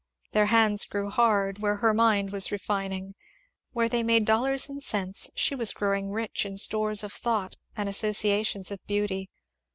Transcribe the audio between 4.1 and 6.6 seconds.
dollars and cents, she was growing rich in